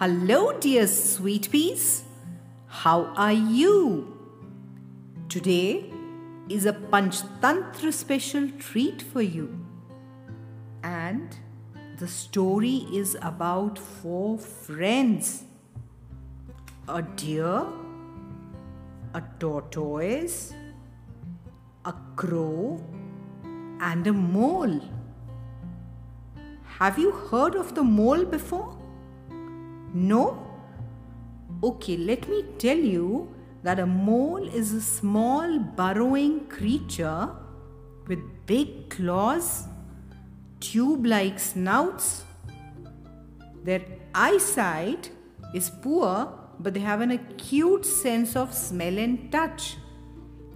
[0.00, 2.04] Hello, dear sweet peas.
[2.68, 4.16] How are you?
[5.28, 5.92] Today
[6.48, 9.58] is a Panchtantra special treat for you.
[10.82, 11.36] And
[11.98, 15.44] the story is about four friends
[16.88, 17.66] a deer,
[19.12, 20.54] a tortoise,
[21.84, 22.82] a crow,
[23.82, 24.80] and a mole.
[26.78, 28.79] Have you heard of the mole before?
[29.92, 30.46] No?
[31.62, 37.28] Okay, let me tell you that a mole is a small burrowing creature
[38.06, 39.66] with big claws,
[40.60, 42.24] tube like snouts.
[43.62, 43.84] Their
[44.14, 45.10] eyesight
[45.54, 49.76] is poor, but they have an acute sense of smell and touch.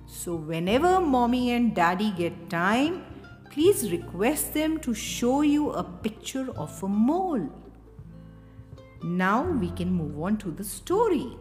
[0.07, 3.05] So, whenever mommy and daddy get time,
[3.51, 7.49] please request them to show you a picture of a mole.
[9.05, 11.37] Now we can move on to the story.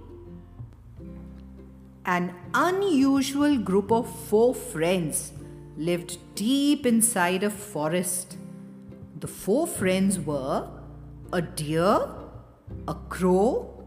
[2.05, 5.31] An unusual group of four friends
[5.77, 8.35] lived deep inside a forest.
[9.21, 10.67] The four friends were
[11.31, 12.09] a deer,
[12.89, 13.85] a crow,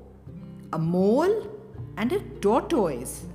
[0.72, 1.47] a mole,
[1.98, 3.27] and a tortoise.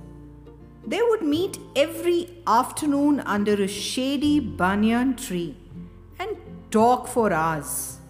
[0.84, 5.56] They would meet every afternoon under a shady banyan tree
[6.18, 6.36] and
[6.72, 8.00] talk for hours.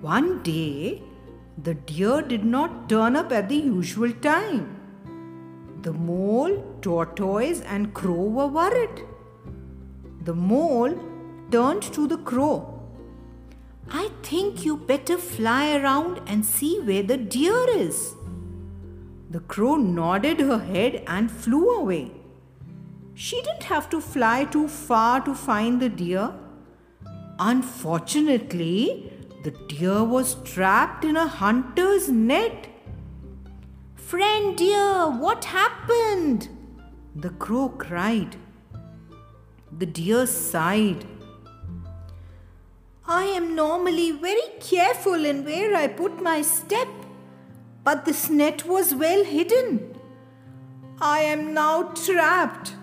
[0.00, 1.02] One day,
[1.60, 4.76] the deer did not turn up at the usual time.
[5.82, 9.02] The mole, tortoise, and crow were worried.
[10.22, 10.94] The mole
[11.50, 12.80] turned to the crow.
[13.90, 18.14] I think you better fly around and see where the deer is.
[19.30, 22.12] The crow nodded her head and flew away.
[23.14, 26.32] She didn't have to fly too far to find the deer.
[27.40, 32.68] Unfortunately, the deer was trapped in a hunter's net.
[33.94, 36.48] Friend deer, what happened?
[37.14, 38.36] The crow cried.
[39.70, 41.06] The deer sighed.
[43.06, 46.88] I am normally very careful in where I put my step,
[47.84, 49.94] but this net was well hidden.
[51.00, 52.74] I am now trapped.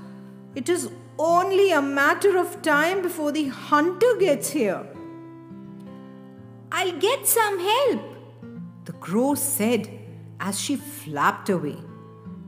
[0.56, 0.90] It is
[1.20, 4.88] only a matter of time before the hunter gets here.
[6.78, 8.02] I'll get some help,
[8.84, 9.88] the crow said
[10.42, 11.78] as she flapped away.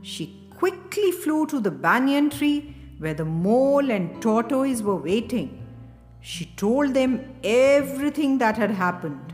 [0.02, 5.66] She quickly flew to the banyan tree where the mole and tortoise were waiting.
[6.20, 7.12] She told them
[7.42, 9.32] everything that had happened.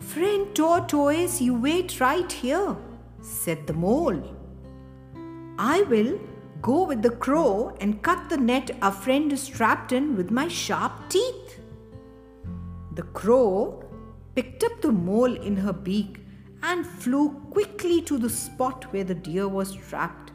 [0.00, 2.76] Friend tortoise, you wait right here,
[3.22, 4.22] said the mole.
[5.58, 6.20] I will
[6.60, 10.46] go with the crow and cut the net our friend is trapped in with my
[10.48, 11.45] sharp teeth.
[12.96, 13.84] The crow
[14.34, 16.20] picked up the mole in her beak
[16.62, 20.32] and flew quickly to the spot where the deer was trapped.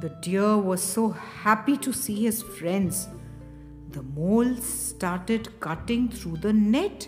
[0.00, 3.06] The deer was so happy to see his friends.
[3.90, 7.06] The mole started cutting through the net.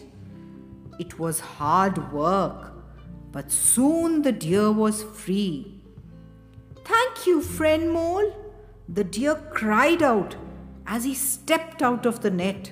[1.01, 2.75] It was hard work,
[3.33, 5.83] but soon the deer was free.
[6.85, 8.33] Thank you, friend mole,
[8.89, 10.37] the deer cried out
[10.87, 12.71] as he stepped out of the net.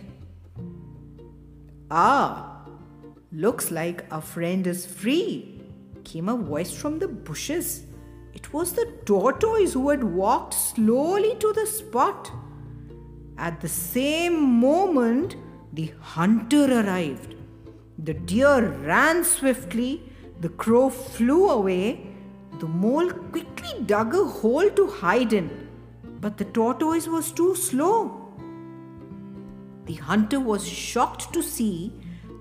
[1.94, 2.64] Ah,
[3.32, 5.60] looks like our friend is free,
[6.04, 7.84] came a voice from the bushes.
[8.32, 12.32] It was the tortoise who had walked slowly to the spot.
[13.36, 15.36] At the same moment,
[15.75, 17.34] the hunter arrived.
[17.98, 20.03] The deer ran swiftly,
[20.41, 22.06] the crow flew away,
[22.59, 25.69] the mole quickly dug a hole to hide in,
[26.22, 28.22] but the tortoise was too slow.
[29.87, 31.93] The hunter was shocked to see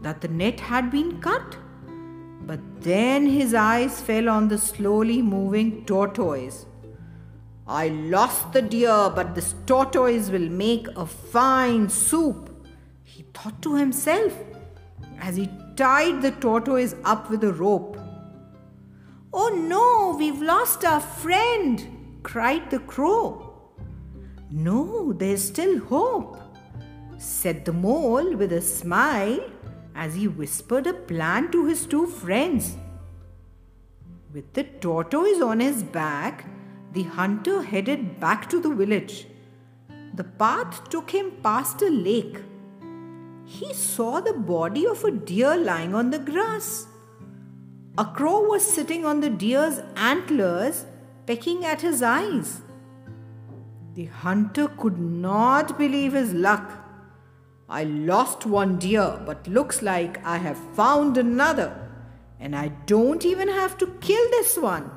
[0.01, 1.57] that the net had been cut.
[2.45, 6.65] But then his eyes fell on the slowly moving tortoise.
[7.67, 12.49] I lost the deer, but this tortoise will make a fine soup,
[13.03, 14.33] he thought to himself
[15.19, 17.97] as he tied the tortoise up with a rope.
[19.31, 23.71] Oh no, we've lost our friend, cried the crow.
[24.49, 26.50] No, there's still hope
[27.21, 29.39] said the mole with a smile
[29.95, 32.75] as he whispered a plan to his two friends.
[34.33, 36.45] With the tortoise on his back,
[36.93, 39.27] the hunter headed back to the village.
[40.15, 42.39] The path took him past a lake.
[43.45, 46.87] He saw the body of a deer lying on the grass.
[47.97, 50.85] A crow was sitting on the deer's antlers,
[51.27, 52.61] pecking at his eyes.
[53.93, 56.80] The hunter could not believe his luck
[57.71, 61.89] I lost one deer, but looks like I have found another.
[62.37, 64.91] And I don't even have to kill this one,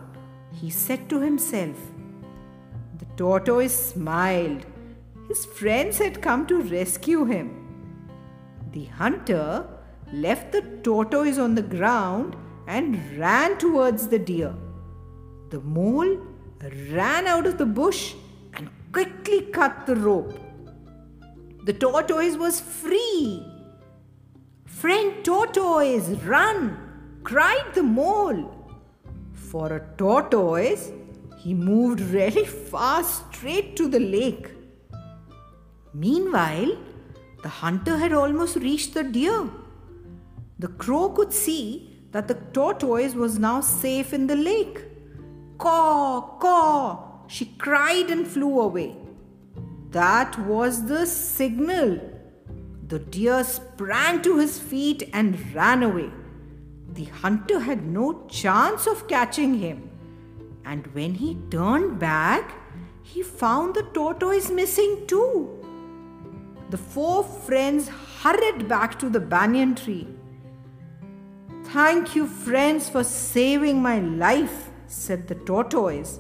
[0.52, 1.76] he said to himself.
[2.98, 4.66] The tortoise smiled.
[5.28, 7.46] His friends had come to rescue him.
[8.72, 9.68] The hunter
[10.12, 12.34] left the tortoise on the ground
[12.66, 14.52] and ran towards the deer.
[15.50, 16.18] The mole
[16.90, 18.14] ran out of the bush
[18.54, 20.40] and quickly cut the rope.
[21.64, 23.42] The tortoise was free.
[24.66, 26.76] Friend tortoise, run!
[27.22, 28.50] cried the mole.
[29.32, 30.92] For a tortoise,
[31.38, 34.50] he moved really fast straight to the lake.
[35.94, 36.76] Meanwhile,
[37.42, 39.48] the hunter had almost reached the deer.
[40.58, 44.82] The crow could see that the tortoise was now safe in the lake.
[45.56, 48.96] Caw, caw, she cried and flew away.
[49.94, 52.00] That was the signal.
[52.88, 56.10] The deer sprang to his feet and ran away.
[56.92, 59.90] The hunter had no chance of catching him.
[60.64, 62.56] And when he turned back,
[63.02, 65.64] he found the tortoise missing too.
[66.70, 67.88] The four friends
[68.22, 70.08] hurried back to the banyan tree.
[71.66, 76.18] Thank you, friends, for saving my life, said the tortoise.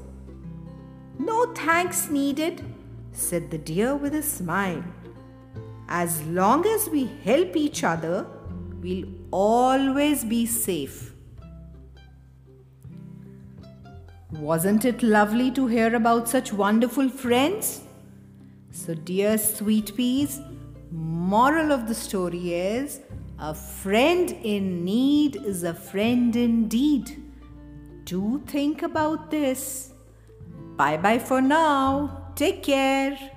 [1.18, 2.62] No thanks needed,
[3.14, 4.84] said the deer with a smile.
[5.88, 8.26] As long as we help each other,
[8.82, 11.12] we'll always be safe.
[14.32, 17.82] Wasn't it lovely to hear about such wonderful friends?
[18.70, 20.40] So, dear sweet peas,
[20.90, 23.00] moral of the story is
[23.38, 27.22] a friend in need is a friend indeed.
[28.04, 29.92] Do think about this.
[30.76, 32.23] Bye bye for now.
[32.36, 33.33] Take care.